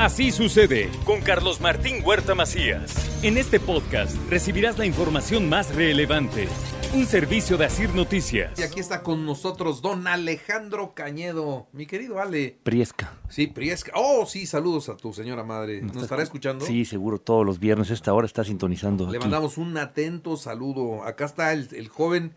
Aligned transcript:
Así 0.00 0.30
sucede 0.32 0.88
con 1.04 1.20
Carlos 1.20 1.60
Martín 1.60 1.96
Huerta 2.02 2.34
Macías. 2.34 3.22
En 3.22 3.36
este 3.36 3.60
podcast 3.60 4.16
recibirás 4.30 4.78
la 4.78 4.86
información 4.86 5.46
más 5.50 5.74
relevante. 5.74 6.48
Un 6.94 7.04
servicio 7.04 7.58
de 7.58 7.66
Asir 7.66 7.94
Noticias. 7.94 8.58
Y 8.58 8.62
aquí 8.62 8.80
está 8.80 9.02
con 9.02 9.26
nosotros 9.26 9.82
don 9.82 10.08
Alejandro 10.08 10.94
Cañedo. 10.94 11.66
Mi 11.72 11.84
querido 11.84 12.18
Ale. 12.18 12.56
Priesca. 12.62 13.12
Sí, 13.28 13.46
Priesca. 13.46 13.92
Oh, 13.94 14.24
sí, 14.24 14.46
saludos 14.46 14.88
a 14.88 14.96
tu 14.96 15.12
señora 15.12 15.44
madre. 15.44 15.82
¿Nos 15.82 16.04
estará 16.04 16.22
escuchando? 16.22 16.64
Sí, 16.64 16.86
seguro, 16.86 17.18
todos 17.18 17.44
los 17.44 17.58
viernes 17.58 17.90
a 17.90 17.92
esta 17.92 18.14
hora 18.14 18.24
está 18.24 18.42
sintonizando. 18.42 19.04
Le 19.04 19.18
aquí. 19.18 19.24
mandamos 19.26 19.58
un 19.58 19.76
atento 19.76 20.38
saludo. 20.38 21.04
Acá 21.04 21.26
está 21.26 21.52
el, 21.52 21.68
el 21.74 21.88
joven 21.88 22.32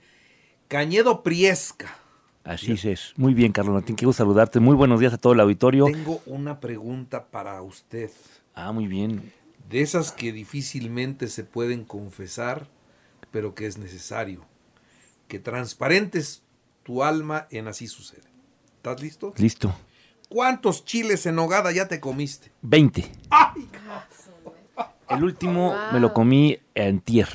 Cañedo 0.67 1.23
Priesca. 1.23 2.02
Así 2.43 2.73
es. 2.73 3.13
Muy 3.15 3.33
bien, 3.33 3.53
Carlos 3.53 3.73
Martín, 3.73 3.95
gusto 3.95 4.11
saludarte. 4.11 4.59
Muy 4.59 4.75
buenos 4.75 4.99
días 4.99 5.13
a 5.13 5.17
todo 5.17 5.31
el 5.31 5.39
auditorio. 5.39 5.85
Tengo 5.85 6.21
una 6.25 6.59
pregunta 6.59 7.27
para 7.27 7.61
usted. 7.61 8.11
Ah, 8.53 8.73
muy 8.73 8.87
bien. 8.87 9.31
De 9.69 9.81
esas 9.81 10.11
que 10.11 10.33
difícilmente 10.33 11.29
se 11.29 11.45
pueden 11.45 11.85
confesar, 11.85 12.67
pero 13.31 13.55
que 13.55 13.65
es 13.65 13.77
necesario. 13.77 14.45
Que 15.29 15.39
transparentes 15.39 16.43
tu 16.83 17.03
alma 17.03 17.47
en 17.49 17.69
así 17.69 17.87
sucede. 17.87 18.27
¿Estás 18.75 19.01
listo? 19.01 19.33
Listo. 19.37 19.73
¿Cuántos 20.27 20.83
chiles 20.83 21.25
en 21.25 21.35
nogada 21.35 21.71
ya 21.71 21.87
te 21.87 22.01
comiste? 22.01 22.51
20. 22.61 23.09
El 25.09 25.23
último 25.23 25.73
me 25.93 26.01
lo 26.01 26.13
comí 26.13 26.57
en 26.75 26.99
tier. 26.99 27.29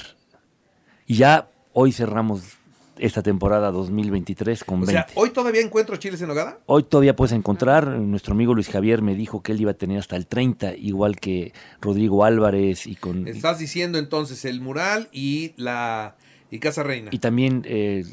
Y 1.06 1.16
ya 1.16 1.48
hoy 1.72 1.92
cerramos 1.92 2.57
esta 2.98 3.22
temporada 3.22 3.70
2023 3.70 4.64
con 4.64 4.82
O 4.82 4.86
20. 4.86 4.92
sea, 4.92 5.06
¿hoy 5.14 5.30
todavía 5.30 5.60
encuentro 5.60 5.96
chiles 5.96 6.20
en 6.22 6.28
nogada? 6.28 6.58
Hoy 6.66 6.82
todavía 6.84 7.16
puedes 7.16 7.32
encontrar, 7.32 7.86
nuestro 7.88 8.34
amigo 8.34 8.54
Luis 8.54 8.68
Javier 8.68 9.02
me 9.02 9.14
dijo 9.14 9.42
que 9.42 9.52
él 9.52 9.60
iba 9.60 9.72
a 9.72 9.74
tener 9.74 9.98
hasta 9.98 10.16
el 10.16 10.26
30, 10.26 10.74
igual 10.74 11.16
que 11.16 11.52
Rodrigo 11.80 12.24
Álvarez 12.24 12.86
y 12.86 12.94
con... 12.94 13.26
Estás 13.28 13.58
diciendo 13.58 13.98
entonces 13.98 14.44
el 14.44 14.60
mural 14.60 15.08
y 15.12 15.52
la 15.56 16.16
y 16.50 16.58
Casa 16.60 16.82
Reina. 16.82 17.10
Y 17.12 17.18
también 17.18 17.62
eh, 17.66 18.04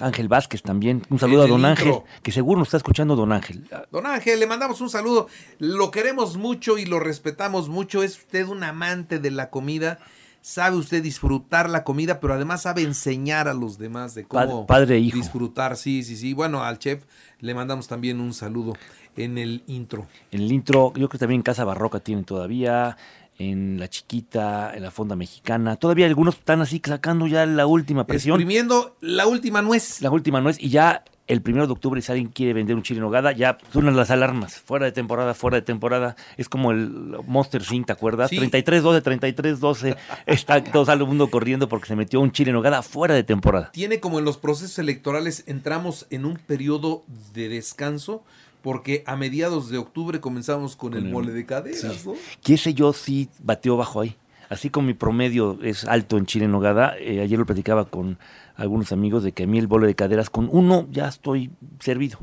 Ángel 0.00 0.28
Vázquez 0.28 0.62
también. 0.62 1.02
Un 1.10 1.18
saludo 1.18 1.42
a 1.42 1.46
don 1.46 1.66
intro. 1.66 1.68
Ángel, 1.68 1.94
que 2.22 2.32
seguro 2.32 2.58
nos 2.58 2.68
está 2.68 2.78
escuchando 2.78 3.14
don 3.14 3.32
Ángel. 3.32 3.68
Don 3.90 4.06
Ángel, 4.06 4.40
le 4.40 4.46
mandamos 4.46 4.80
un 4.80 4.88
saludo. 4.88 5.28
Lo 5.58 5.90
queremos 5.90 6.36
mucho 6.36 6.78
y 6.78 6.86
lo 6.86 6.98
respetamos 6.98 7.68
mucho. 7.68 8.02
Es 8.02 8.16
usted 8.16 8.46
un 8.46 8.64
amante 8.64 9.18
de 9.18 9.30
la 9.30 9.50
comida. 9.50 9.98
Sabe 10.46 10.76
usted 10.76 11.02
disfrutar 11.02 11.70
la 11.70 11.84
comida, 11.84 12.20
pero 12.20 12.34
además 12.34 12.60
sabe 12.60 12.82
enseñar 12.82 13.48
a 13.48 13.54
los 13.54 13.78
demás 13.78 14.14
de 14.14 14.24
cómo 14.24 14.66
Pa- 14.66 14.74
padre 14.74 14.96
e 14.96 14.98
hijo. 14.98 15.16
disfrutar. 15.16 15.74
Sí, 15.78 16.02
sí, 16.02 16.18
sí. 16.18 16.34
Bueno, 16.34 16.62
al 16.62 16.78
chef 16.78 17.04
le 17.40 17.54
mandamos 17.54 17.88
también 17.88 18.20
un 18.20 18.34
saludo 18.34 18.74
en 19.16 19.38
el 19.38 19.62
intro. 19.68 20.06
En 20.30 20.42
el 20.42 20.52
intro, 20.52 20.88
yo 20.88 20.92
creo 20.92 21.08
que 21.08 21.16
también 21.16 21.38
en 21.38 21.42
Casa 21.44 21.64
Barroca 21.64 21.98
tienen 22.00 22.26
todavía, 22.26 22.98
en 23.38 23.80
La 23.80 23.88
Chiquita, 23.88 24.74
en 24.76 24.82
la 24.82 24.90
Fonda 24.90 25.16
Mexicana. 25.16 25.76
Todavía 25.76 26.04
algunos 26.04 26.34
están 26.34 26.60
así 26.60 26.78
sacando 26.84 27.26
ya 27.26 27.46
la 27.46 27.66
última 27.66 28.06
presión. 28.06 28.34
Exprimiendo 28.38 28.98
la 29.00 29.26
última 29.26 29.62
nuez. 29.62 30.02
La 30.02 30.10
última 30.10 30.42
no 30.42 30.50
es, 30.50 30.60
y 30.60 30.68
ya 30.68 31.04
el 31.26 31.40
primero 31.40 31.66
de 31.66 31.72
octubre, 31.72 32.02
si 32.02 32.12
alguien 32.12 32.28
quiere 32.28 32.52
vender 32.52 32.76
un 32.76 32.82
chile 32.82 32.98
en 32.98 33.04
nogada, 33.04 33.32
ya 33.32 33.56
suenan 33.72 33.96
las 33.96 34.10
alarmas. 34.10 34.60
Fuera 34.60 34.84
de 34.84 34.92
temporada, 34.92 35.32
fuera 35.34 35.56
de 35.56 35.62
temporada. 35.62 36.16
Es 36.36 36.48
como 36.50 36.70
el 36.70 37.16
Monster 37.26 37.62
Inc., 37.70 37.86
¿te 37.86 37.92
acuerdas? 37.92 38.28
Sí. 38.30 38.36
33-12, 38.38 39.02
33-12. 39.02 39.96
Está 40.26 40.62
todo 40.62 40.92
el 40.92 40.98
mundo 41.06 41.30
corriendo 41.30 41.68
porque 41.68 41.86
se 41.88 41.96
metió 41.96 42.20
un 42.20 42.30
chile 42.32 42.50
en 42.50 42.56
nogada 42.56 42.82
fuera 42.82 43.14
de 43.14 43.22
temporada. 43.24 43.70
Tiene 43.72 44.00
como 44.00 44.18
en 44.18 44.24
los 44.26 44.36
procesos 44.36 44.78
electorales 44.78 45.44
entramos 45.46 46.06
en 46.10 46.26
un 46.26 46.36
periodo 46.36 47.04
de 47.32 47.48
descanso 47.48 48.22
porque 48.62 49.02
a 49.06 49.16
mediados 49.16 49.68
de 49.70 49.78
octubre 49.78 50.20
comenzamos 50.20 50.76
con, 50.76 50.94
el 50.94 51.06
el- 51.06 51.12
mole 51.12 51.32
de 51.32 51.44
caderas, 51.46 52.04
¿no? 52.06 52.14
Que 52.42 52.54
ese 52.54 52.74
yo 52.74 52.92
sí 52.92 53.28
bateo 53.42 53.76
bajo 53.76 54.00
ahí. 54.00 54.16
Así 54.50 54.68
como 54.70 54.86
mi 54.86 54.94
promedio 54.94 55.58
es 55.62 55.84
alto 55.86 56.18
en 56.18 56.26
chile 56.26 56.44
en 56.44 56.52
nogada, 56.52 56.94
eh, 56.98 57.20
ayer 57.22 57.38
lo 57.38 57.46
platicaba 57.46 57.86
con 57.86 58.18
algunos 58.56 58.92
amigos 58.92 59.22
de 59.22 59.32
que 59.32 59.44
a 59.44 59.46
mí 59.46 59.58
el 59.58 59.66
bole 59.66 59.86
de 59.86 59.94
caderas 59.94 60.30
con 60.30 60.48
uno 60.52 60.86
ya 60.90 61.08
estoy 61.08 61.50
servido. 61.80 62.18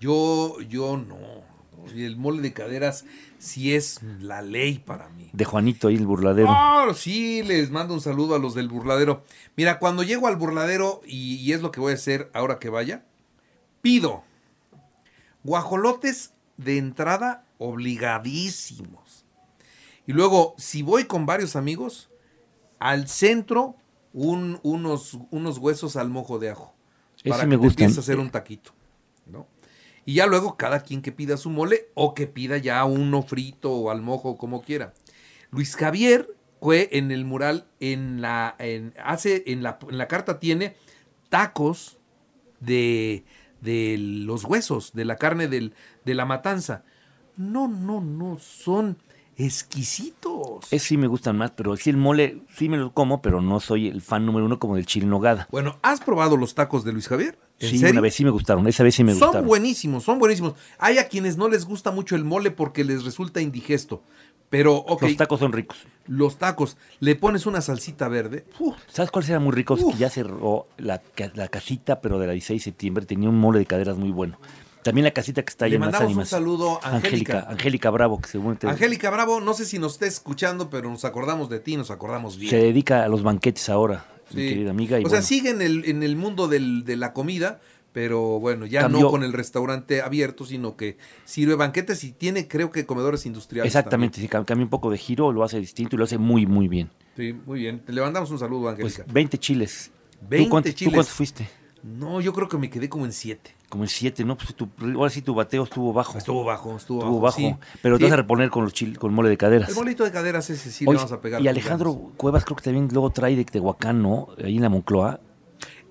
Yo, 0.00 0.60
yo 0.68 0.96
no. 0.96 1.16
Y 1.94 2.04
el 2.04 2.16
mole 2.16 2.42
de 2.42 2.52
caderas 2.52 3.04
sí 3.38 3.74
es 3.74 4.02
la 4.20 4.42
ley 4.42 4.78
para 4.78 5.08
mí. 5.10 5.30
De 5.32 5.44
Juanito 5.44 5.88
ahí, 5.88 5.94
el 5.94 6.06
burladero. 6.06 6.50
Sí, 6.94 7.42
les 7.44 7.70
mando 7.70 7.94
un 7.94 8.00
saludo 8.00 8.34
a 8.34 8.38
los 8.38 8.54
del 8.54 8.68
burladero. 8.68 9.24
Mira, 9.56 9.78
cuando 9.78 10.02
llego 10.02 10.26
al 10.26 10.36
burladero, 10.36 11.00
y, 11.06 11.36
y 11.36 11.52
es 11.52 11.62
lo 11.62 11.70
que 11.70 11.80
voy 11.80 11.92
a 11.92 11.94
hacer 11.94 12.28
ahora 12.34 12.58
que 12.58 12.70
vaya, 12.70 13.04
pido 13.82 14.24
guajolotes 15.46 16.32
de 16.56 16.76
entrada 16.76 17.44
obligadísimos. 17.58 19.24
Y 20.06 20.12
luego, 20.12 20.54
si 20.58 20.82
voy 20.82 21.04
con 21.04 21.24
varios 21.24 21.56
amigos, 21.56 22.10
al 22.78 23.08
centro 23.08 23.76
un- 24.16 24.58
unos, 24.62 25.18
unos 25.30 25.58
huesos 25.58 25.94
al 25.96 26.08
mojo 26.08 26.38
de 26.38 26.48
ajo. 26.48 26.74
Ese 27.18 27.28
Para 27.28 27.44
me 27.46 27.60
que 27.60 27.68
te 27.70 27.84
a 27.84 27.88
hacer 27.88 28.18
un 28.18 28.30
taquito. 28.30 28.72
¿no? 29.26 29.46
Y 30.06 30.14
ya 30.14 30.26
luego 30.26 30.56
cada 30.56 30.80
quien 30.80 31.02
que 31.02 31.12
pida 31.12 31.36
su 31.36 31.50
mole 31.50 31.90
o 31.94 32.14
que 32.14 32.26
pida 32.26 32.56
ya 32.56 32.82
uno 32.86 33.22
frito 33.22 33.72
o 33.72 33.90
al 33.90 34.00
mojo, 34.00 34.38
como 34.38 34.62
quiera. 34.62 34.94
Luis 35.50 35.76
Javier 35.76 36.34
fue 36.62 36.88
en 36.92 37.10
el 37.10 37.24
mural, 37.26 37.66
en 37.78 38.22
la, 38.22 38.56
en, 38.58 38.94
hace, 39.04 39.44
en 39.46 39.62
la, 39.62 39.78
en 39.88 39.98
la 39.98 40.08
carta 40.08 40.40
tiene 40.40 40.76
tacos 41.28 41.98
de, 42.60 43.24
de 43.60 43.96
los 43.98 44.44
huesos, 44.44 44.92
de 44.94 45.04
la 45.04 45.16
carne 45.16 45.46
del, 45.48 45.74
de 46.06 46.14
la 46.14 46.24
matanza. 46.24 46.84
No, 47.36 47.68
no, 47.68 48.00
no, 48.00 48.38
son 48.38 48.96
exquisitos. 49.36 50.64
Ese 50.70 50.86
sí 50.86 50.96
me 50.96 51.06
gustan 51.06 51.36
más, 51.36 51.50
pero 51.52 51.76
sí 51.76 51.90
el 51.90 51.96
mole 51.96 52.38
sí 52.56 52.68
me 52.68 52.76
lo 52.76 52.92
como, 52.92 53.20
pero 53.22 53.40
no 53.40 53.60
soy 53.60 53.88
el 53.88 54.02
fan 54.02 54.24
número 54.26 54.46
uno 54.46 54.58
como 54.58 54.76
del 54.76 54.86
chile 54.86 55.06
nogada. 55.06 55.46
Bueno, 55.50 55.78
¿has 55.82 56.00
probado 56.00 56.36
los 56.36 56.54
tacos 56.54 56.84
de 56.84 56.92
Luis 56.92 57.08
Javier? 57.08 57.38
¿En 57.58 57.70
Sí, 57.70 57.78
serio? 57.78 57.92
una 57.92 58.00
vez 58.02 58.14
sí 58.14 58.24
me 58.24 58.30
gustaron, 58.30 58.66
esa 58.66 58.82
vez 58.82 58.94
sí 58.94 59.04
me 59.04 59.12
son 59.14 59.28
gustaron. 59.28 59.46
buenísimos, 59.48 60.04
son 60.04 60.18
buenísimos. 60.18 60.54
Hay 60.78 60.98
a 60.98 61.08
quienes 61.08 61.36
no 61.36 61.48
les 61.48 61.64
gusta 61.64 61.90
mucho 61.90 62.16
el 62.16 62.24
mole 62.24 62.50
porque 62.50 62.84
les 62.84 63.04
resulta 63.04 63.40
indigesto. 63.40 64.02
Pero, 64.48 64.76
ok, 64.76 65.02
Los 65.02 65.16
tacos 65.16 65.40
son 65.40 65.52
ricos. 65.52 65.78
los 66.06 66.36
tacos, 66.38 66.76
le 67.00 67.16
pones 67.16 67.46
una 67.46 67.60
salsita 67.60 68.06
verde. 68.06 68.44
¡uf! 68.60 68.76
¿Sabes 68.86 69.10
cuáles 69.10 69.28
eran 69.30 69.42
muy 69.42 69.52
ricos? 69.52 69.82
Uf. 69.82 69.92
Que 69.94 69.98
ya 69.98 70.08
cerró 70.08 70.68
la, 70.78 71.02
la 71.34 71.48
casita, 71.48 72.00
pero 72.00 72.20
de 72.20 72.28
la 72.28 72.32
16 72.32 72.60
de 72.60 72.64
septiembre 72.64 73.06
tenía 73.06 73.28
un 73.28 73.40
mole 73.40 73.58
de 73.58 73.66
caderas 73.66 73.96
muy 73.96 74.10
bueno. 74.12 74.38
También 74.86 75.04
la 75.04 75.10
casita 75.10 75.42
que 75.42 75.50
está 75.50 75.64
ahí 75.66 75.72
Le 75.72 75.76
en 75.76 75.80
las 75.82 75.86
mandamos 75.92 76.06
un 76.08 76.12
ánimas. 76.14 76.28
saludo 76.28 76.80
a 76.82 76.96
Angélica. 76.96 77.32
Angélica. 77.34 77.46
Angélica 77.52 77.90
Bravo, 77.90 78.20
que 78.20 78.28
según 78.28 78.56
te- 78.56 78.66
Angélica 78.68 79.10
Bravo, 79.10 79.40
no 79.40 79.54
sé 79.54 79.64
si 79.66 79.78
nos 79.78 79.92
estés 79.94 80.14
escuchando, 80.14 80.70
pero 80.70 80.90
nos 80.90 81.04
acordamos 81.04 81.48
de 81.50 81.60
ti, 81.60 81.76
nos 81.76 81.90
acordamos 81.90 82.38
bien. 82.38 82.50
se 82.50 82.56
dedica 82.56 83.04
a 83.04 83.08
los 83.08 83.22
banquetes 83.22 83.68
ahora, 83.68 84.06
mi 84.32 84.42
Sí. 84.42 84.48
querida 84.48 84.70
amiga. 84.70 84.98
Y 84.98 85.04
o 85.04 85.08
sea, 85.08 85.18
bueno, 85.18 85.26
sigue 85.26 85.50
en 85.50 85.62
el, 85.62 85.84
en 85.84 86.02
el 86.02 86.16
mundo 86.16 86.48
del- 86.48 86.84
de 86.84 86.96
la 86.96 87.12
comida, 87.12 87.60
pero 87.92 88.38
bueno, 88.40 88.66
ya 88.66 88.82
Cambió. 88.82 89.00
no 89.02 89.10
con 89.10 89.22
el 89.24 89.32
restaurante 89.32 90.02
abierto, 90.02 90.44
sino 90.44 90.76
que 90.76 90.98
sirve 91.24 91.54
banquetes 91.54 92.04
y 92.04 92.12
tiene, 92.12 92.46
creo 92.46 92.70
que, 92.70 92.84
comedores 92.86 93.24
industriales. 93.26 93.68
Exactamente, 93.70 94.20
si 94.20 94.28
cam- 94.28 94.44
cambia 94.44 94.64
un 94.64 94.70
poco 94.70 94.90
de 94.90 94.98
giro, 94.98 95.32
lo 95.32 95.42
hace 95.44 95.58
distinto 95.58 95.96
y 95.96 95.98
lo 95.98 96.04
hace 96.04 96.18
muy, 96.18 96.46
muy 96.46 96.68
bien. 96.68 96.88
también. 96.88 97.06
Sí, 97.16 97.42
muy 97.46 97.60
bien. 97.60 97.80
Te 97.80 97.92
le 97.94 98.02
mandamos 98.02 98.30
un 98.30 98.38
saludo, 98.38 98.64
Pues 98.78 98.98
Angélica. 98.98 99.04
20 99.12 99.38
chiles. 99.38 99.90
20 100.28 100.44
¿Tú 100.44 100.50
cuántos, 100.50 100.74
chiles. 100.74 100.90
¿Tú 100.92 100.94
cuántos 100.94 101.14
fuiste? 101.14 101.48
No, 101.86 102.20
yo 102.20 102.32
creo 102.32 102.48
que 102.48 102.58
me 102.58 102.68
quedé 102.68 102.88
como 102.88 103.04
en 103.04 103.12
siete. 103.12 103.54
Como 103.68 103.82
el 103.84 103.88
7, 103.90 104.24
¿no? 104.24 104.36
Pues 104.36 104.54
tu, 104.54 104.68
ahora 104.96 105.10
sí 105.10 105.22
tu 105.22 105.34
bateo 105.34 105.64
estuvo 105.64 105.92
bajo. 105.92 106.16
Estuvo 106.18 106.44
bajo, 106.44 106.76
estuvo, 106.76 107.00
Estuvo 107.00 107.20
bajo. 107.20 107.36
sí. 107.36 107.54
Pero 107.82 107.96
te 107.96 108.00
Sí. 108.00 108.04
vas 108.04 108.12
a 108.12 108.16
reponer 108.16 108.48
con 108.50 108.64
los 108.64 108.72
chil- 108.74 108.96
con 108.98 109.12
mole 109.12 109.28
de 109.28 109.36
caderas. 109.36 109.68
El 109.68 109.74
bolito 109.74 110.04
de 110.04 110.12
caderas 110.12 110.48
ese 110.50 110.70
sí 110.70 110.84
Oye, 110.86 110.92
le 110.94 110.98
vamos 110.98 111.12
a 111.12 111.20
pegar. 111.20 111.40
y 111.42 111.48
Alejandro. 111.48 111.94
Cuevas 112.16 112.44
creo 112.44 112.56
que 112.56 112.62
también 112.64 112.88
luego 112.92 113.10
trae 113.10 113.34
de 113.36 113.44
Tehuacán, 113.44 114.02
¿no? 114.02 114.28
Ahí 114.42 114.56
en 114.56 114.62
la 114.62 114.68
Moncloa. 114.68 115.20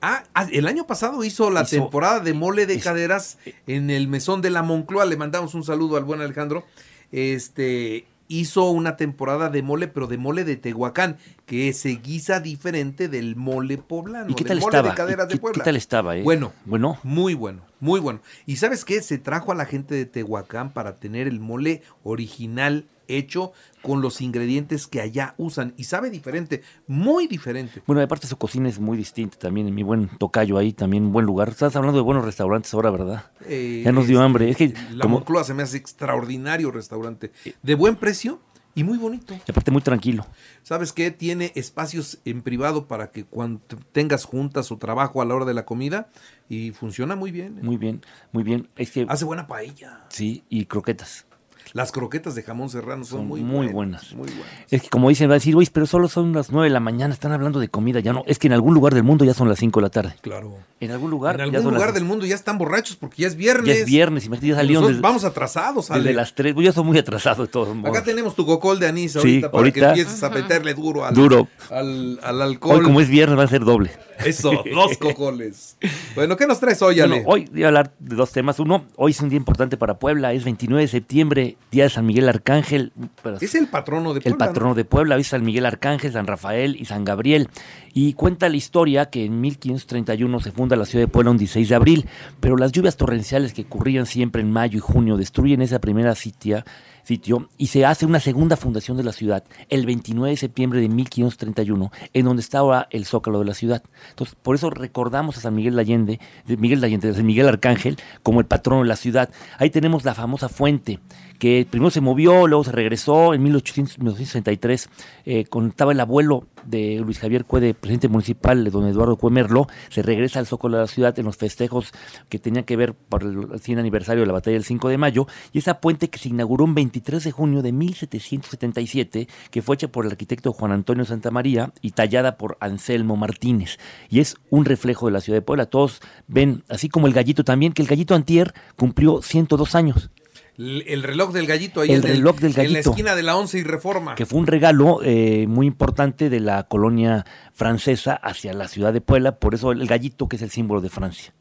Ah, 0.01 0.23
ah, 0.33 0.47
el 0.51 0.67
año 0.67 0.85
pasado 0.87 1.23
hizo 1.23 1.49
la 1.49 1.63
Hizo- 1.63 1.77
temporada 1.81 2.19
de 2.19 2.33
mole 2.33 2.65
de 2.65 2.75
es- 2.75 2.83
caderas 2.83 3.37
en 3.67 3.89
el 3.89 4.07
mesón 4.07 4.41
de 4.41 4.49
la 4.51 4.63
Moncloa. 4.63 5.05
Le 5.05 5.17
mandamos 5.17 5.53
un 5.53 5.63
saludo 5.63 5.97
al 5.97 6.03
buen 6.05 6.21
Alejandro. 6.21 6.65
Este 7.11 8.05
hizo 8.27 8.69
una 8.71 8.97
temporada 8.97 9.49
de 9.49 9.61
mole, 9.61 9.87
pero 9.87 10.07
de 10.07 10.17
mole 10.17 10.43
de 10.43 10.55
Tehuacán, 10.55 11.17
que 11.45 11.71
se 11.73 11.89
guisa 11.95 12.39
diferente 12.39 13.07
del 13.07 13.35
mole 13.35 13.77
poblano, 13.77 14.29
¿Y 14.29 14.33
qué 14.35 14.43
del 14.43 14.47
tal 14.47 14.59
mole 14.61 14.77
estaba? 14.77 14.89
de 14.89 14.95
caderas 14.95 15.25
¿Y 15.25 15.29
de 15.29 15.33
qué- 15.35 15.39
Puebla. 15.41 15.63
qué 15.63 15.65
tal 15.65 15.75
estaba, 15.75 16.15
eh? 16.17 16.23
Bueno, 16.23 16.53
Bueno. 16.65 16.97
muy 17.03 17.33
bueno, 17.35 17.61
muy 17.79 17.99
bueno. 17.99 18.21
¿Y 18.45 18.55
sabes 18.55 18.83
qué? 18.85 19.01
Se 19.01 19.17
trajo 19.17 19.51
a 19.51 19.55
la 19.55 19.65
gente 19.65 19.93
de 19.95 20.05
Tehuacán 20.05 20.73
para 20.73 20.95
tener 20.95 21.27
el 21.27 21.39
mole 21.39 21.81
original 22.03 22.85
hecho 23.07 23.53
con 23.81 24.01
los 24.01 24.21
ingredientes 24.21 24.87
que 24.87 25.01
allá 25.01 25.35
usan 25.37 25.73
y 25.77 25.83
sabe 25.85 26.09
diferente, 26.09 26.61
muy 26.87 27.27
diferente. 27.27 27.81
Bueno, 27.85 28.01
aparte 28.01 28.27
su 28.27 28.37
cocina 28.37 28.67
es 28.69 28.79
muy 28.79 28.97
distinta 28.97 29.37
también. 29.37 29.67
En 29.67 29.75
mi 29.75 29.83
buen 29.83 30.09
tocayo 30.17 30.57
ahí, 30.57 30.73
también 30.73 31.11
buen 31.11 31.25
lugar. 31.25 31.49
Estás 31.49 31.75
hablando 31.75 31.97
de 31.97 32.03
buenos 32.03 32.25
restaurantes 32.25 32.73
ahora, 32.73 32.89
¿verdad? 32.91 33.31
Eh, 33.47 33.81
Ya 33.85 33.91
nos 33.91 34.07
dio 34.07 34.17
este, 34.17 34.25
hambre. 34.25 34.49
Es 34.49 34.57
que 34.57 34.73
la 34.91 35.03
como- 35.03 35.17
Moncloa 35.19 35.43
se 35.43 35.53
me 35.53 35.63
hace 35.63 35.77
extraordinario 35.77 36.71
restaurante, 36.71 37.31
de 37.61 37.75
buen 37.75 37.95
precio 37.95 38.39
y 38.77 38.83
muy 38.83 38.97
bonito. 38.97 39.33
Y 39.33 39.51
aparte 39.51 39.71
muy 39.71 39.81
tranquilo. 39.81 40.25
¿Sabes 40.63 40.91
qué? 40.91 41.09
Tiene 41.11 41.51
espacios 41.55 42.19
en 42.25 42.41
privado 42.41 42.87
para 42.87 43.09
que 43.11 43.23
cuando 43.23 43.61
tengas 43.93 44.25
juntas 44.25 44.69
o 44.71 44.77
trabajo 44.77 45.21
a 45.21 45.25
la 45.25 45.33
hora 45.35 45.45
de 45.45 45.53
la 45.53 45.63
comida 45.63 46.09
y 46.49 46.71
funciona 46.71 47.15
muy 47.15 47.31
bien. 47.31 47.59
¿eh? 47.59 47.61
Muy 47.63 47.77
bien, 47.77 48.01
muy 48.33 48.43
bien. 48.43 48.67
Es 48.75 48.91
que 48.91 49.05
Hace 49.07 49.23
buena 49.23 49.47
paella. 49.47 50.05
sí, 50.09 50.43
y 50.49 50.65
croquetas. 50.65 51.25
Las 51.73 51.91
croquetas 51.91 52.35
de 52.35 52.43
jamón 52.43 52.69
serrano 52.69 53.03
son, 53.05 53.19
Son 53.19 53.27
muy, 53.27 53.41
muy 53.43 53.67
buenas, 53.67 53.73
buenas. 53.73 54.13
Muy 54.13 54.27
buenas. 54.29 54.53
Es 54.71 54.81
que 54.83 54.89
como 54.89 55.09
dicen, 55.09 55.29
va 55.29 55.33
a 55.33 55.35
decir, 55.35 55.55
oye, 55.55 55.69
pero 55.73 55.85
solo 55.85 56.07
son 56.07 56.31
las 56.33 56.51
9 56.51 56.67
de 56.67 56.73
la 56.73 56.79
mañana, 56.79 57.13
están 57.13 57.31
hablando 57.31 57.59
de 57.59 57.67
comida. 57.69 57.99
Ya 57.99 58.13
no, 58.13 58.23
es 58.27 58.39
que 58.39 58.47
en 58.47 58.53
algún 58.53 58.73
lugar 58.73 58.93
del 58.93 59.03
mundo 59.03 59.25
ya 59.25 59.33
son 59.33 59.49
las 59.49 59.59
5 59.59 59.79
de 59.79 59.83
la 59.83 59.89
tarde. 59.89 60.15
Claro. 60.21 60.57
En 60.79 60.91
algún 60.91 61.09
lugar. 61.09 61.35
en 61.35 61.39
ya 61.39 61.43
algún 61.45 61.61
son 61.63 61.73
lugar 61.73 61.87
las- 61.89 61.95
del 61.95 62.03
mundo 62.05 62.25
ya 62.25 62.35
están 62.35 62.57
borrachos 62.57 62.95
porque 62.97 63.21
ya 63.23 63.27
es 63.27 63.35
viernes. 63.35 63.65
Ya 63.65 63.73
es 63.81 63.85
viernes, 63.85 64.25
imagínate, 64.25 64.47
ya 64.47 64.55
salieron 64.55 64.87
desde, 64.87 65.01
vamos 65.01 65.23
atrasados, 65.23 65.89
Ale. 65.89 66.03
desde 66.03 66.13
las 66.15 66.35
3. 66.35 66.53
Yo 66.57 66.71
soy 66.73 66.83
muy 66.83 66.97
atrasado 66.97 67.43
de 67.45 67.49
todos 67.51 67.75
modos. 67.75 67.95
Acá 67.95 68.03
tenemos 68.05 68.35
tu 68.35 68.45
cocol 68.45 68.79
de 68.79 68.87
anís 68.87 69.13
Sí, 69.13 69.17
ahorita 69.19 69.51
para 69.51 69.59
ahorita. 69.59 69.79
que 69.79 70.01
empieces 70.01 70.23
a 70.23 70.29
meterle 70.29 70.73
duro 70.73 71.05
al, 71.05 71.13
Duro. 71.13 71.47
al, 71.71 72.19
al 72.23 72.41
alcohol. 72.41 72.77
Hoy 72.79 72.83
como 72.83 73.01
es 73.01 73.09
viernes 73.09 73.37
va 73.39 73.43
a 73.43 73.47
ser 73.47 73.63
doble. 73.63 73.91
Eso, 74.23 74.63
dos 74.73 74.97
cocoles. 74.97 75.77
Bueno, 76.15 76.37
¿qué 76.37 76.47
nos 76.47 76.59
traes 76.59 76.81
hoy, 76.81 76.99
Ale? 76.99 77.23
Bueno, 77.23 77.29
hoy 77.29 77.49
voy 77.51 77.63
a 77.63 77.67
hablar 77.67 77.93
de 77.99 78.15
dos 78.15 78.31
temas. 78.31 78.59
Uno, 78.59 78.85
hoy 78.95 79.11
es 79.11 79.21
un 79.21 79.29
día 79.29 79.37
importante 79.37 79.77
para 79.77 79.99
Puebla, 79.99 80.33
es 80.33 80.43
29 80.43 80.83
de 80.83 80.87
septiembre, 80.87 81.57
día 81.71 81.83
de 81.83 81.89
San 81.89 82.05
Miguel 82.05 82.29
Arcángel. 82.29 82.93
es 83.41 83.55
el 83.55 83.67
patrono 83.67 84.13
de 84.13 84.19
el 84.19 84.23
Puebla, 84.23 84.45
¿no? 84.45 84.51
patrono 84.51 84.75
de 84.75 84.85
Puebla, 84.85 85.15
hoy 85.15 85.21
es 85.21 85.27
San 85.27 85.43
Miguel 85.43 85.65
Arcángel, 85.65 86.11
San 86.11 86.27
Rafael 86.27 86.75
y 86.79 86.85
San 86.85 87.03
Gabriel. 87.03 87.49
Y 87.93 88.13
cuenta 88.13 88.49
la 88.49 88.57
historia 88.57 89.09
que 89.09 89.25
en 89.25 89.39
1531 89.39 90.39
se 90.39 90.51
funda 90.51 90.75
la 90.75 90.85
ciudad 90.85 91.05
de 91.05 91.11
Puebla 91.11 91.31
un 91.31 91.37
16 91.37 91.69
de 91.69 91.75
abril, 91.75 92.05
pero 92.39 92.57
las 92.57 92.71
lluvias 92.71 92.97
torrenciales 92.97 93.53
que 93.53 93.63
ocurrían 93.63 94.05
siempre 94.05 94.41
en 94.41 94.51
mayo 94.51 94.77
y 94.77 94.81
junio 94.81 95.17
destruyen 95.17 95.61
esa 95.61 95.79
primera 95.79 96.13
sitia, 96.15 96.65
sitio 97.05 97.49
y 97.57 97.67
se 97.67 97.85
hace 97.85 98.05
una 98.05 98.19
segunda 98.19 98.57
fundación 98.57 98.97
de 98.97 99.03
la 99.03 99.13
ciudad 99.13 99.43
el 99.69 99.85
29 99.85 100.31
de 100.31 100.37
septiembre 100.37 100.81
de 100.81 100.89
1531, 100.89 101.91
en 102.13 102.25
donde 102.25 102.41
está 102.41 102.59
ahora 102.59 102.87
el 102.91 103.05
zócalo 103.05 103.39
de 103.39 103.45
la 103.45 103.53
ciudad. 103.53 103.83
Entonces, 104.09 104.35
por 104.41 104.55
eso 104.55 104.69
recordamos 104.69 105.37
a 105.37 105.41
San 105.41 105.55
Miguel 105.55 105.75
de 105.75 105.81
Allende, 105.81 106.19
de 106.45 106.57
Miguel 106.57 106.81
de 106.81 106.87
Allende, 106.87 107.07
de 107.09 107.13
San 107.13 107.25
Miguel 107.25 107.47
Arcángel, 107.47 107.97
como 108.23 108.39
el 108.39 108.45
patrono 108.45 108.83
de 108.83 108.87
la 108.87 108.95
ciudad. 108.95 109.29
Ahí 109.57 109.69
tenemos 109.69 110.05
la 110.05 110.13
famosa 110.13 110.49
fuente, 110.49 110.99
que 111.39 111.67
primero 111.69 111.91
se 111.91 112.01
movió, 112.01 112.47
luego 112.47 112.63
se 112.63 112.71
regresó 112.71 113.33
en 113.33 113.43
1800 113.43 113.99
1963, 113.99 114.89
eh, 115.25 115.45
estaba 115.67 115.91
el 115.91 115.99
abuelo 115.99 116.47
de 116.65 117.01
Luis 117.03 117.19
Javier 117.19 117.45
Cuede, 117.45 117.73
presidente 117.73 118.07
municipal, 118.07 118.63
de 118.63 118.71
don 118.71 118.87
Eduardo 118.87 119.17
Cuemerlo, 119.17 119.67
se 119.89 120.01
regresa 120.01 120.39
al 120.39 120.47
Zócalo 120.47 120.77
de 120.77 120.83
la 120.83 120.87
ciudad 120.87 121.17
en 121.19 121.25
los 121.25 121.37
festejos 121.37 121.91
que 122.29 122.39
tenían 122.39 122.63
que 122.63 122.75
ver 122.75 122.93
por 122.93 123.23
el 123.23 123.59
100 123.59 123.79
aniversario 123.79 124.21
de 124.21 124.27
la 124.27 124.33
batalla 124.33 124.55
del 124.55 124.63
5 124.63 124.89
de 124.89 124.97
mayo, 124.97 125.27
y 125.51 125.59
esa 125.59 125.79
puente 125.79 126.09
que 126.09 126.19
se 126.19 126.29
inauguró 126.29 126.63
un 126.63 126.75
23 126.75 127.23
de 127.23 127.31
junio 127.31 127.61
de 127.61 127.71
1777, 127.71 129.27
que 129.51 129.61
fue 129.61 129.75
hecha 129.75 129.87
por 129.87 130.05
el 130.05 130.11
arquitecto 130.11 130.53
Juan 130.53 130.71
Antonio 130.71 131.05
Santamaría 131.05 131.71
y 131.81 131.91
tallada 131.91 132.37
por 132.37 132.57
Anselmo 132.59 133.15
Martínez, 133.15 133.77
y 134.09 134.19
es 134.19 134.35
un 134.49 134.65
reflejo 134.65 135.05
de 135.07 135.11
la 135.11 135.21
ciudad 135.21 135.37
de 135.37 135.41
Puebla. 135.41 135.67
Todos 135.67 136.01
ven, 136.27 136.63
así 136.69 136.89
como 136.89 137.07
el 137.07 137.13
gallito 137.13 137.43
también, 137.43 137.73
que 137.73 137.81
el 137.81 137.87
gallito 137.87 138.15
antier 138.15 138.53
cumplió 138.75 139.21
102 139.21 139.75
años. 139.75 140.09
El, 140.57 140.83
el 140.87 141.03
reloj 141.03 141.33
del 141.33 141.47
gallito 141.47 141.81
ahí 141.81 141.89
El 141.89 141.97
en 141.97 142.03
reloj 142.03 142.37
del 142.39 142.51
En 142.51 142.57
la 142.57 142.63
gallito. 142.63 142.89
esquina 142.91 143.15
de 143.15 143.23
la 143.23 143.35
11 143.37 143.59
y 143.59 143.63
Reforma. 143.63 144.15
que 144.15 144.25
fue 144.25 144.39
un 144.39 144.47
regalo 144.47 144.99
eh, 145.03 145.45
muy 145.47 145.67
importante 145.67 146.29
de 146.29 146.39
la 146.39 146.63
colonia 146.63 147.25
francesa 147.53 148.13
hacia 148.15 148.53
la 148.53 148.67
ciudad 148.67 148.93
de 148.93 149.01
Puebla, 149.01 149.37
por 149.39 149.53
eso 149.53 149.71
el 149.71 149.85
gallito 149.87 150.27
que 150.29 150.37
es 150.37 150.41
el 150.41 150.49
símbolo 150.51 150.81
de 150.81 150.89
Francia. 150.89 151.33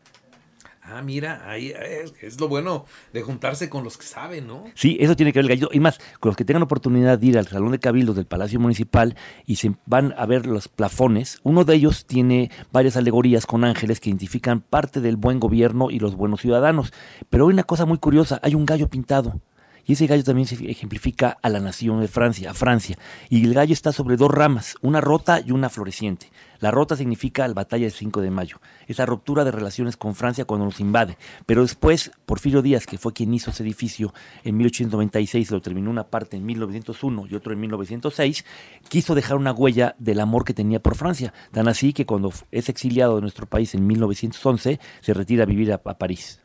Ah, 0.86 1.00
mira, 1.00 1.42
ahí 1.48 1.70
es, 1.70 2.12
es 2.20 2.38
lo 2.38 2.46
bueno 2.46 2.84
de 3.14 3.22
juntarse 3.22 3.70
con 3.70 3.84
los 3.84 3.96
que 3.96 4.04
saben, 4.04 4.46
¿no? 4.46 4.64
Sí, 4.74 4.98
eso 5.00 5.16
tiene 5.16 5.32
que 5.32 5.38
ver 5.38 5.44
el 5.44 5.48
gallito. 5.48 5.70
Y 5.72 5.80
más, 5.80 5.98
con 6.20 6.28
los 6.28 6.36
que 6.36 6.44
tengan 6.44 6.62
oportunidad 6.62 7.18
de 7.18 7.26
ir 7.26 7.38
al 7.38 7.48
Salón 7.48 7.72
de 7.72 7.78
Cabildos 7.78 8.16
del 8.16 8.26
Palacio 8.26 8.60
Municipal 8.60 9.16
y 9.46 9.56
se 9.56 9.74
van 9.86 10.14
a 10.18 10.26
ver 10.26 10.44
los 10.44 10.68
plafones, 10.68 11.40
uno 11.42 11.64
de 11.64 11.74
ellos 11.74 12.04
tiene 12.04 12.50
varias 12.70 12.98
alegorías 12.98 13.46
con 13.46 13.64
ángeles 13.64 13.98
que 13.98 14.10
identifican 14.10 14.60
parte 14.60 15.00
del 15.00 15.16
buen 15.16 15.40
gobierno 15.40 15.90
y 15.90 15.98
los 16.00 16.16
buenos 16.16 16.42
ciudadanos. 16.42 16.92
Pero 17.30 17.46
hay 17.46 17.54
una 17.54 17.64
cosa 17.64 17.86
muy 17.86 17.96
curiosa, 17.96 18.38
hay 18.42 18.54
un 18.54 18.66
gallo 18.66 18.88
pintado. 18.88 19.40
Y 19.86 19.94
ese 19.94 20.06
gallo 20.06 20.24
también 20.24 20.46
se 20.46 20.54
ejemplifica 20.70 21.38
a 21.42 21.48
la 21.48 21.60
nación 21.60 22.00
de 22.00 22.08
Francia, 22.08 22.50
a 22.50 22.54
Francia. 22.54 22.98
Y 23.28 23.44
el 23.44 23.54
gallo 23.54 23.72
está 23.72 23.92
sobre 23.92 24.16
dos 24.16 24.30
ramas, 24.30 24.76
una 24.80 25.00
rota 25.00 25.40
y 25.44 25.52
una 25.52 25.68
floreciente. 25.68 26.30
La 26.60 26.70
rota 26.70 26.96
significa 26.96 27.46
la 27.46 27.52
batalla 27.52 27.84
del 27.84 27.92
5 27.92 28.22
de 28.22 28.30
mayo, 28.30 28.58
esa 28.86 29.04
ruptura 29.04 29.44
de 29.44 29.50
relaciones 29.50 29.98
con 29.98 30.14
Francia 30.14 30.46
cuando 30.46 30.64
nos 30.64 30.80
invade. 30.80 31.18
Pero 31.44 31.62
después, 31.62 32.10
Porfirio 32.24 32.62
Díaz, 32.62 32.86
que 32.86 32.96
fue 32.96 33.12
quien 33.12 33.34
hizo 33.34 33.50
ese 33.50 33.62
edificio 33.62 34.14
en 34.44 34.56
1896, 34.56 35.50
lo 35.50 35.60
terminó 35.60 35.90
una 35.90 36.04
parte 36.04 36.38
en 36.38 36.46
1901 36.46 37.26
y 37.28 37.34
otro 37.34 37.52
en 37.52 37.60
1906, 37.60 38.44
quiso 38.88 39.14
dejar 39.14 39.36
una 39.36 39.52
huella 39.52 39.94
del 39.98 40.20
amor 40.20 40.44
que 40.44 40.54
tenía 40.54 40.80
por 40.80 40.96
Francia. 40.96 41.34
Tan 41.52 41.68
así 41.68 41.92
que 41.92 42.06
cuando 42.06 42.32
es 42.50 42.68
exiliado 42.70 43.16
de 43.16 43.20
nuestro 43.20 43.46
país 43.46 43.74
en 43.74 43.86
1911, 43.86 44.80
se 45.00 45.14
retira 45.14 45.42
a 45.42 45.46
vivir 45.46 45.72
a, 45.72 45.82
a 45.84 45.98
París. 45.98 46.43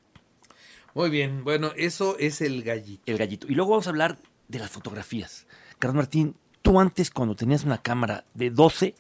Muy 0.94 1.10
bien, 1.10 1.44
bueno, 1.44 1.72
eso 1.76 2.18
es 2.18 2.42
el 2.42 2.64
gallito. 2.64 3.04
el 3.06 3.18
gallito. 3.18 3.48
Y 3.48 3.56
luego 3.56 3.72
vamos 3.72 3.88
a 3.88 3.92
hablar 3.92 4.18
de 4.48 4.60
las 4.60 4.70
fotografías. 4.70 5.48
Carlos 5.78 5.96
Martín, 5.96 6.36
tú 6.62 6.80
antes 6.80 7.12
cuando 7.12 7.36
tenías 7.36 7.64
una 7.64 7.82
cámara 7.82 8.26
de 8.34 8.50
12, 8.50 8.96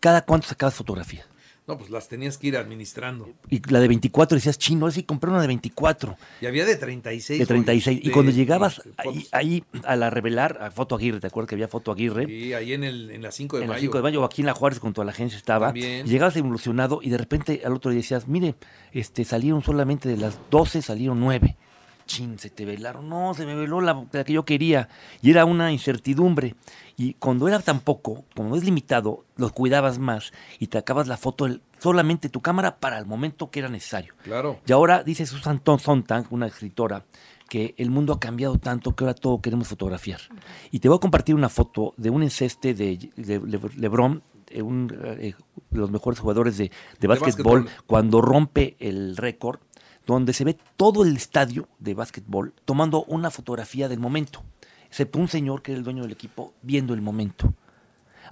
¿cada 0.00 0.24
cuánto 0.24 0.48
sacabas 0.48 0.74
fotografía? 0.74 1.26
No, 1.68 1.76
pues 1.76 1.90
las 1.90 2.08
tenías 2.08 2.38
que 2.38 2.46
ir 2.46 2.56
administrando. 2.56 3.28
Y 3.50 3.60
la 3.70 3.78
de 3.80 3.88
24 3.88 4.36
decías, 4.36 4.56
chino, 4.56 4.86
ahora 4.86 4.94
sí 4.94 5.02
compré 5.02 5.28
una 5.30 5.42
de 5.42 5.46
24, 5.48 6.16
Y 6.40 6.46
había 6.46 6.64
de 6.64 6.76
36. 6.76 7.38
de 7.38 7.44
36. 7.46 8.00
Y 8.02 8.06
de- 8.08 8.10
cuando 8.12 8.32
llegabas 8.32 8.78
de- 8.82 8.90
de 8.90 8.94
ahí, 8.96 9.26
ahí 9.32 9.64
a 9.84 9.94
la 9.94 10.08
revelar, 10.08 10.56
a 10.62 10.70
Foto 10.70 10.94
Aguirre, 10.96 11.20
¿te 11.20 11.26
acuerdas 11.26 11.50
que 11.50 11.56
había 11.56 11.68
Foto 11.68 11.92
Aguirre? 11.92 12.24
Sí, 12.26 12.54
ahí 12.54 12.72
en, 12.72 12.84
el, 12.84 13.10
en 13.10 13.20
la 13.20 13.30
5 13.30 13.58
de 13.58 13.64
en 13.64 13.68
la 13.68 13.74
mayo. 13.74 13.82
5 13.82 13.98
de 13.98 14.02
mayo, 14.02 14.22
o 14.22 14.24
aquí 14.24 14.40
en 14.40 14.46
la 14.46 14.54
Juárez, 14.54 14.78
junto 14.78 15.02
a 15.02 15.04
la 15.04 15.10
agencia 15.10 15.36
estaba. 15.36 15.66
También. 15.66 16.06
Y 16.06 16.08
llegabas 16.10 16.34
evolucionado 16.36 17.00
y 17.02 17.10
de 17.10 17.18
repente 17.18 17.60
al 17.62 17.74
otro 17.74 17.90
día 17.90 17.98
decías, 18.00 18.26
mire, 18.28 18.54
este, 18.92 19.24
salieron 19.26 19.62
solamente 19.62 20.08
de 20.08 20.16
las 20.16 20.40
12, 20.50 20.80
salieron 20.80 21.20
9. 21.20 21.54
Chin, 22.08 22.38
se 22.40 22.50
te 22.50 22.64
velaron. 22.64 23.08
No, 23.08 23.34
se 23.34 23.46
me 23.46 23.54
veló 23.54 23.80
la, 23.80 24.04
la 24.10 24.24
que 24.24 24.32
yo 24.32 24.44
quería. 24.44 24.88
Y 25.22 25.30
era 25.30 25.44
una 25.44 25.70
incertidumbre. 25.70 26.56
Y 26.96 27.14
cuando 27.14 27.46
era 27.46 27.60
tan 27.60 27.78
poco, 27.78 28.24
como 28.34 28.56
es 28.56 28.64
limitado, 28.64 29.24
los 29.36 29.52
cuidabas 29.52 30.00
más 30.00 30.32
y 30.58 30.66
te 30.66 30.78
acabas 30.78 31.06
la 31.06 31.16
foto 31.16 31.46
el- 31.46 31.62
solamente 31.78 32.28
tu 32.28 32.40
cámara 32.40 32.80
para 32.80 32.98
el 32.98 33.06
momento 33.06 33.50
que 33.52 33.60
era 33.60 33.68
necesario. 33.68 34.14
Claro. 34.24 34.58
Y 34.66 34.72
ahora 34.72 35.04
dice 35.04 35.24
Susan 35.26 35.60
Sontag, 35.78 36.26
una 36.32 36.48
escritora, 36.48 37.04
que 37.48 37.74
el 37.78 37.90
mundo 37.90 38.12
ha 38.14 38.18
cambiado 38.20 38.58
tanto 38.58 38.96
que 38.96 39.04
ahora 39.04 39.14
todo 39.14 39.40
queremos 39.40 39.68
fotografiar. 39.68 40.20
Y 40.72 40.80
te 40.80 40.88
voy 40.88 40.96
a 40.96 41.00
compartir 41.00 41.34
una 41.36 41.48
foto 41.48 41.94
de 41.96 42.10
un 42.10 42.24
enceste 42.24 42.74
de, 42.74 42.98
de- 43.16 43.38
Le- 43.40 43.60
LeBron, 43.76 44.22
eh, 44.50 44.62
un, 44.62 44.90
eh, 45.04 45.34
de 45.70 45.78
los 45.78 45.90
mejores 45.90 46.18
jugadores 46.20 46.56
de, 46.58 46.70
de 46.98 47.06
básquetbol, 47.06 47.64
básquetbol. 47.64 47.84
cuando 47.86 48.20
rompe 48.22 48.76
el 48.80 49.16
récord, 49.16 49.60
donde 50.14 50.32
se 50.32 50.44
ve 50.44 50.56
todo 50.76 51.04
el 51.04 51.16
estadio 51.16 51.68
de 51.78 51.94
básquetbol 51.94 52.52
tomando 52.64 53.04
una 53.04 53.30
fotografía 53.30 53.88
del 53.88 53.98
momento, 53.98 54.42
excepto 54.88 55.18
un 55.18 55.28
señor 55.28 55.62
que 55.62 55.72
era 55.72 55.78
el 55.78 55.84
dueño 55.84 56.02
del 56.02 56.12
equipo 56.12 56.54
viendo 56.62 56.94
el 56.94 57.02
momento. 57.02 57.52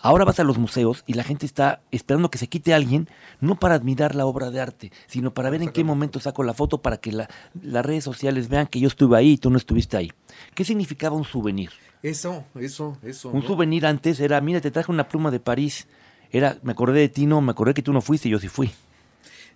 Ahora 0.03 0.25
vas 0.27 0.39
a 0.39 0.45
los 0.45 0.59
museos 0.59 1.05
y 1.07 1.15
la 1.15 1.25
gente 1.25 1.47
está 1.47 1.81
esperando 1.91 2.31
que 2.31 2.37
se 2.39 2.49
quite 2.49 2.75
alguien, 2.75 3.09
no 3.41 3.59
para 3.59 3.75
admirar 3.75 4.15
la 4.15 4.27
obra 4.27 4.51
de 4.51 4.61
arte, 4.61 4.93
sino 5.07 5.33
para 5.33 5.49
ver 5.49 5.63
en 5.63 5.71
qué 5.71 5.85
momento 5.85 6.21
saco 6.21 6.43
la 6.45 6.53
foto 6.53 6.83
para 6.83 6.99
que 6.99 7.13
la- 7.13 7.29
las 7.63 7.85
redes 7.85 8.05
sociales 8.05 8.49
vean 8.49 8.67
que 8.67 8.79
yo 8.79 8.89
estuve 8.89 9.17
ahí 9.17 9.33
y 9.33 9.39
tú 9.39 9.49
no 9.51 9.57
estuviste 9.57 9.97
ahí. 9.97 10.13
¿Qué 10.55 10.65
significaba 10.65 11.17
un 11.17 11.25
souvenir? 11.25 11.71
Eso, 12.03 12.45
eso, 12.61 12.99
eso. 13.03 13.31
Un 13.31 13.41
¿no? 13.41 13.47
souvenir 13.47 13.87
antes 13.87 14.21
era, 14.21 14.39
mira, 14.43 14.61
te 14.61 14.71
traje 14.71 14.93
una 14.93 15.09
pluma 15.09 15.31
de 15.31 15.41
París. 15.41 15.89
Era, 16.31 16.59
me 16.63 16.73
acordé 16.73 17.01
de 17.01 17.09
ti, 17.09 17.25
no, 17.27 17.41
me 17.41 17.53
acordé 17.53 17.73
que 17.73 17.83
tú 17.83 17.93
no 17.93 18.03
fuiste, 18.03 18.29
yo 18.29 18.39
sí 18.39 18.49
fui. 18.49 18.71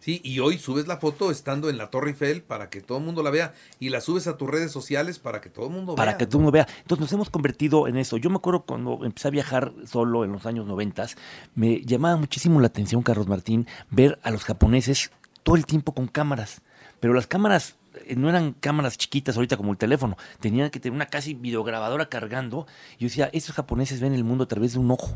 Sí, 0.01 0.21
y 0.25 0.41
hoy 0.41 0.59
subes 0.59 0.87
la 0.87 0.97
foto 0.97 1.31
estando 1.31 1.69
en 1.69 1.77
la 1.77 1.91
Torre 1.91 2.11
Eiffel 2.11 2.43
para 2.43 2.71
que 2.71 2.81
todo 2.81 2.99
el 2.99 3.05
mundo 3.05 3.23
la 3.23 3.29
vea 3.31 3.53
y 3.79 3.91
la 3.91 4.01
subes 4.01 4.27
a 4.27 4.39
tus 4.39 4.49
redes 4.49 4.73
sociales 4.73 5.19
para 5.19 5.43
que 5.43 5.51
todo 5.51 5.67
el 5.67 5.73
mundo 5.73 5.95
para 5.95 6.13
vea. 6.13 6.19
que 6.19 6.27
todo 6.27 6.39
el 6.39 6.45
mundo 6.45 6.53
vea. 6.53 6.67
Entonces 6.79 7.03
nos 7.03 7.13
hemos 7.13 7.29
convertido 7.29 7.87
en 7.87 7.99
eso. 7.99 8.17
Yo 8.17 8.31
me 8.31 8.37
acuerdo 8.37 8.63
cuando 8.63 9.05
empecé 9.05 9.29
a 9.29 9.31
viajar 9.31 9.73
solo 9.87 10.25
en 10.25 10.33
los 10.33 10.47
años 10.47 10.67
noventas, 10.67 11.17
me 11.55 11.85
llamaba 11.85 12.17
muchísimo 12.17 12.61
la 12.61 12.69
atención, 12.69 13.03
Carlos 13.03 13.29
Martín, 13.29 13.67
ver 13.91 14.19
a 14.23 14.31
los 14.31 14.45
japoneses 14.45 15.11
todo 15.43 15.57
el 15.57 15.67
tiempo 15.67 15.93
con 15.93 16.09
cámaras. 16.09 16.63
Pero 16.99 17.13
las 17.13 17.27
cámaras 17.27 17.77
eh, 18.07 18.17
no 18.17 18.31
eran 18.31 18.53
cámaras 18.55 18.97
chiquitas 18.97 19.37
ahorita 19.37 19.59
como 19.59 19.73
el 19.73 19.79
teléfono, 19.79 20.17
tenían 20.41 20.71
que 20.71 20.81
tener 20.81 20.95
una 20.95 21.07
casi 21.07 21.35
videograbadora 21.35 22.09
cargando. 22.09 22.67
Y 22.97 23.03
yo 23.03 23.09
decía, 23.09 23.31
estos 23.33 23.55
japoneses 23.55 24.01
ven 24.01 24.15
el 24.15 24.25
mundo 24.25 24.45
a 24.45 24.49
través 24.49 24.73
de 24.73 24.79
un 24.79 24.91
ojo. 24.91 25.15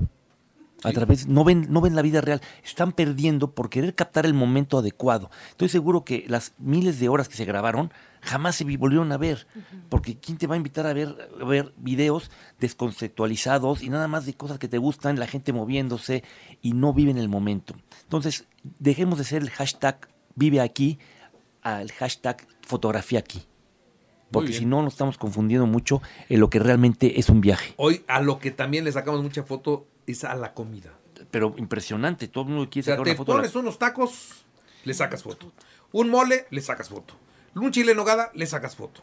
A 0.85 0.93
través, 0.93 1.27
no 1.27 1.45
ven, 1.45 1.67
no 1.71 1.81
ven 1.81 1.95
la 1.97 2.03
vida 2.03 2.21
real. 2.21 2.41
Están 2.65 2.93
perdiendo 2.93 3.53
por 3.53 3.71
querer 3.71 3.95
captar 3.95 4.27
el 4.27 4.35
momento 4.35 4.79
adecuado. 4.79 5.31
Estoy 5.51 5.69
seguro 5.69 6.05
que 6.05 6.25
las 6.29 6.53
miles 6.59 7.01
de 7.01 7.09
horas 7.09 7.29
que 7.29 7.37
se 7.37 7.45
grabaron 7.45 7.93
jamás 8.21 8.57
se 8.57 8.65
vi- 8.65 8.77
volvieron 8.77 9.11
a 9.13 9.17
ver. 9.17 9.47
Porque 9.89 10.17
¿quién 10.19 10.37
te 10.39 10.47
va 10.47 10.55
a 10.55 10.59
invitar 10.59 10.87
a 10.87 10.93
ver, 10.93 11.31
a 11.41 11.45
ver 11.45 11.73
videos 11.77 12.31
desconceptualizados 12.59 13.83
y 13.83 13.89
nada 13.89 14.09
más 14.09 14.27
de 14.27 14.35
cosas 14.35 14.59
que 14.59 14.69
te 14.69 14.79
gustan, 14.79 15.19
la 15.19 15.27
gente 15.27 15.53
moviéndose 15.53 16.23
y 16.63 16.73
no 16.73 16.93
viven 16.93 17.19
el 17.19 17.29
momento? 17.29 17.75
Entonces, 18.03 18.45
dejemos 18.79 19.19
de 19.19 19.25
ser 19.25 19.43
el 19.43 19.51
hashtag 19.51 20.09
vive 20.37 20.61
aquí 20.61 20.99
al 21.63 21.91
hashtag 21.93 22.47
fotografía 22.63 23.19
aquí. 23.21 23.43
Porque 24.31 24.53
si 24.53 24.67
no, 24.67 24.83
nos 24.83 24.95
estamos 24.95 25.17
confundiendo 25.17 25.67
mucho 25.67 26.03
en 26.29 26.41
lo 26.41 26.51
que 26.51 26.59
realmente 26.59 27.21
es 27.21 27.29
un 27.29 27.41
viaje. 27.41 27.75
Hoy 27.77 28.03
a 28.09 28.21
lo 28.21 28.39
que 28.41 28.51
también 28.51 28.85
le 28.85 28.91
sacamos 28.91 29.23
mucha 29.23 29.45
foto 29.45 29.87
es 30.07 30.25
a 30.25 30.35
la 30.35 30.55
comida. 30.55 30.93
Pero 31.31 31.55
impresionante, 31.57 32.29
todo 32.29 32.45
el 32.45 32.51
mundo 32.51 32.65
O 32.65 32.71
quiere 32.71 32.85
sea, 32.85 32.95
sacar 32.95 33.05
te 33.05 33.11
una 33.11 33.17
foto. 33.19 33.33
la- 33.33 33.39
pones 33.39 33.55
unos 33.57 33.79
tacos, 33.79 34.45
le 34.85 34.95
sacas 34.95 35.23
foto. 35.23 35.53
Un 35.93 36.11
mole, 36.11 36.47
le 36.51 36.61
sacas 36.61 36.89
foto. 36.89 37.15
Un 37.55 37.71
chile 37.71 37.93
en 37.93 37.97
nogada, 37.97 38.31
le 38.35 38.47
sacas 38.47 38.75
foto. 38.77 39.03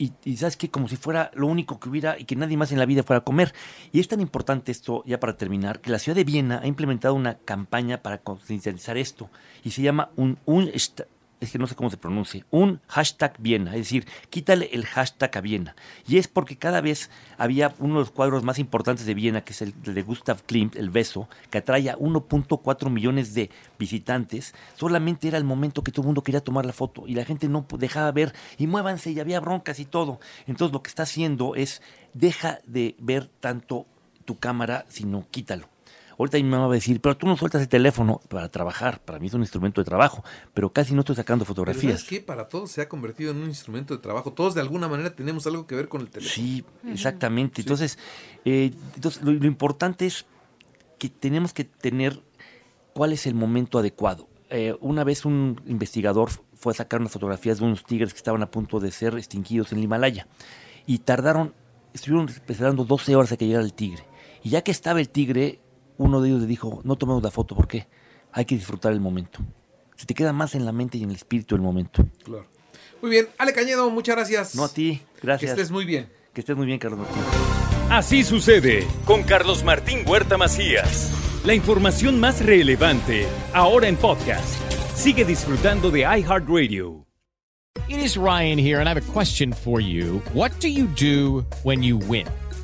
Y, 0.00 0.12
y 0.24 0.36
sabes 0.36 0.56
que 0.56 0.70
como 0.70 0.86
si 0.88 0.96
fuera 0.96 1.30
lo 1.34 1.48
único 1.48 1.80
que 1.80 1.88
hubiera 1.88 2.18
y 2.18 2.24
que 2.24 2.36
nadie 2.36 2.56
más 2.56 2.70
en 2.70 2.78
la 2.78 2.86
vida 2.86 3.02
fuera 3.02 3.18
a 3.20 3.24
comer. 3.24 3.52
Y 3.90 3.98
es 3.98 4.06
tan 4.06 4.20
importante 4.20 4.70
esto, 4.70 5.02
ya 5.06 5.18
para 5.18 5.36
terminar, 5.36 5.80
que 5.80 5.90
la 5.90 5.98
ciudad 5.98 6.14
de 6.14 6.22
Viena 6.24 6.60
ha 6.62 6.66
implementado 6.68 7.14
una 7.14 7.38
campaña 7.38 8.00
para 8.02 8.18
concientizar 8.18 8.96
esto. 8.96 9.28
Y 9.64 9.72
se 9.72 9.82
llama 9.82 10.10
un, 10.16 10.38
un 10.44 10.70
es 11.40 11.52
que 11.52 11.58
no 11.58 11.66
sé 11.66 11.74
cómo 11.74 11.90
se 11.90 11.96
pronuncia, 11.96 12.44
un 12.50 12.80
hashtag 12.88 13.34
Viena, 13.38 13.72
es 13.72 13.82
decir, 13.82 14.06
quítale 14.30 14.70
el 14.72 14.86
hashtag 14.86 15.36
a 15.38 15.40
Viena. 15.40 15.76
Y 16.06 16.18
es 16.18 16.28
porque 16.28 16.56
cada 16.56 16.80
vez 16.80 17.10
había 17.36 17.74
uno 17.78 17.94
de 17.94 18.00
los 18.00 18.10
cuadros 18.10 18.42
más 18.42 18.58
importantes 18.58 19.06
de 19.06 19.14
Viena, 19.14 19.42
que 19.42 19.52
es 19.52 19.62
el 19.62 19.74
de 19.82 20.02
Gustav 20.02 20.42
Klimt, 20.44 20.76
El 20.76 20.90
Beso, 20.90 21.28
que 21.50 21.58
atrae 21.58 21.90
a 21.90 21.96
1.4 21.96 22.90
millones 22.90 23.34
de 23.34 23.50
visitantes. 23.78 24.54
Solamente 24.76 25.28
era 25.28 25.38
el 25.38 25.44
momento 25.44 25.82
que 25.82 25.92
todo 25.92 26.02
el 26.02 26.08
mundo 26.08 26.22
quería 26.22 26.40
tomar 26.40 26.66
la 26.66 26.72
foto 26.72 27.04
y 27.06 27.14
la 27.14 27.24
gente 27.24 27.48
no 27.48 27.66
dejaba 27.78 28.10
ver 28.12 28.34
y 28.56 28.66
muévanse 28.66 29.10
y 29.10 29.20
había 29.20 29.40
broncas 29.40 29.78
y 29.78 29.84
todo. 29.84 30.20
Entonces 30.46 30.72
lo 30.72 30.82
que 30.82 30.88
está 30.88 31.04
haciendo 31.04 31.54
es, 31.54 31.82
deja 32.14 32.58
de 32.66 32.96
ver 32.98 33.26
tanto 33.26 33.86
tu 34.24 34.38
cámara, 34.38 34.84
sino 34.88 35.26
quítalo. 35.30 35.68
Ahorita 36.18 36.36
mi 36.38 36.44
mamá 36.44 36.66
va 36.66 36.72
a 36.72 36.74
decir, 36.74 37.00
pero 37.00 37.16
tú 37.16 37.26
no 37.26 37.36
sueltas 37.36 37.62
el 37.62 37.68
teléfono 37.68 38.20
para 38.28 38.48
trabajar. 38.48 39.00
Para 39.00 39.18
mí 39.18 39.28
es 39.28 39.34
un 39.34 39.42
instrumento 39.42 39.80
de 39.80 39.84
trabajo, 39.84 40.24
pero 40.52 40.70
casi 40.70 40.92
no 40.94 41.00
estoy 41.00 41.14
sacando 41.14 41.44
Pero 41.44 41.54
fotografías. 41.54 42.00
¿sabes 42.00 42.08
qué? 42.08 42.20
Para 42.20 42.48
todos 42.48 42.70
se 42.72 42.82
ha 42.82 42.88
convertido 42.88 43.30
en 43.30 43.38
un 43.38 43.48
instrumento 43.48 43.94
de 43.94 44.02
trabajo. 44.02 44.32
Todos 44.32 44.54
de 44.54 44.60
alguna 44.60 44.88
manera 44.88 45.14
tenemos 45.14 45.46
algo 45.46 45.66
que 45.66 45.76
ver 45.76 45.88
con 45.88 46.00
el 46.00 46.10
teléfono. 46.10 46.34
Sí, 46.34 46.64
exactamente. 46.88 47.60
Entonces, 47.60 47.98
eh, 48.44 48.72
entonces 48.96 49.22
lo, 49.22 49.32
lo 49.32 49.46
importante 49.46 50.06
es 50.06 50.26
que 50.98 51.08
tenemos 51.08 51.52
que 51.52 51.64
tener 51.64 52.20
cuál 52.92 53.12
es 53.12 53.26
el 53.26 53.34
momento 53.34 53.78
adecuado. 53.78 54.28
Eh, 54.50 54.74
una 54.80 55.04
vez 55.04 55.24
un 55.24 55.60
investigador 55.66 56.30
fue 56.54 56.72
a 56.72 56.76
sacar 56.76 57.00
unas 57.00 57.12
fotografías 57.12 57.58
de 57.58 57.64
unos 57.64 57.84
tigres 57.84 58.12
que 58.12 58.16
estaban 58.16 58.42
a 58.42 58.50
punto 58.50 58.80
de 58.80 58.90
ser 58.90 59.16
extinguidos 59.16 59.72
en 59.72 59.78
el 59.78 59.84
Himalaya 59.84 60.26
y 60.86 60.98
tardaron, 60.98 61.54
estuvieron 61.92 62.28
esperando 62.28 62.84
12 62.84 63.14
horas 63.14 63.30
a 63.30 63.36
que 63.36 63.46
llegara 63.46 63.64
el 63.64 63.74
tigre. 63.74 64.04
Y 64.42 64.50
ya 64.50 64.62
que 64.62 64.70
estaba 64.70 65.00
el 65.00 65.08
tigre, 65.08 65.60
uno 65.98 66.20
de 66.20 66.28
ellos 66.30 66.40
le 66.40 66.46
dijo, 66.46 66.80
no 66.84 66.96
tomemos 66.96 67.22
la 67.22 67.30
foto, 67.30 67.54
¿por 67.54 67.68
qué? 67.68 67.86
Hay 68.32 68.44
que 68.44 68.54
disfrutar 68.54 68.92
el 68.92 69.00
momento. 69.00 69.40
Se 69.96 70.06
te 70.06 70.14
queda 70.14 70.32
más 70.32 70.54
en 70.54 70.64
la 70.64 70.72
mente 70.72 70.96
y 70.98 71.02
en 71.02 71.10
el 71.10 71.16
espíritu 71.16 71.54
el 71.54 71.60
momento. 71.60 72.06
Claro. 72.24 72.46
Muy 73.02 73.10
bien. 73.10 73.28
Ale 73.38 73.52
Cañedo, 73.52 73.90
muchas 73.90 74.16
gracias. 74.16 74.54
No 74.54 74.64
a 74.64 74.68
ti, 74.68 75.02
Que 75.20 75.26
gracias. 75.26 75.50
estés 75.52 75.70
muy 75.70 75.84
bien. 75.84 76.08
Que 76.32 76.40
estés 76.40 76.56
muy 76.56 76.66
bien, 76.66 76.78
Carlos 76.78 77.00
Martín. 77.00 77.22
Así 77.90 78.22
sucede 78.22 78.86
con 79.04 79.22
Carlos 79.22 79.64
Martín 79.64 80.00
Huerta 80.06 80.36
Macías. 80.36 81.12
La 81.44 81.54
información 81.54 82.20
más 82.20 82.44
relevante 82.44 83.26
ahora 83.54 83.88
en 83.88 83.96
podcast. 83.96 84.54
Sigue 84.94 85.24
disfrutando 85.24 85.90
de 85.90 86.00
iHeartRadio. 86.00 87.06
It 87.88 87.98
is 87.98 88.16
Ryan 88.16 88.58
here, 88.58 88.78
and 88.80 88.88
I 88.88 88.90
have 88.90 88.98
a 88.98 89.12
question 89.12 89.52
for 89.52 89.80
you. 89.80 90.20
What 90.34 90.52
do 90.60 90.68
you 90.68 90.86
do 90.88 91.44
when 91.62 91.82
you 91.82 91.96
win? 91.96 92.26